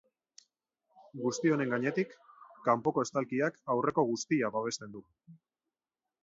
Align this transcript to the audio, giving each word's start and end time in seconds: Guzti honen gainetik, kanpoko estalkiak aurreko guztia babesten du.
Guzti 1.25 1.51
honen 1.55 1.69
gainetik, 1.73 2.15
kanpoko 2.69 3.05
estalkiak 3.09 3.61
aurreko 3.75 4.07
guztia 4.13 4.51
babesten 4.57 4.97
du. 4.97 5.05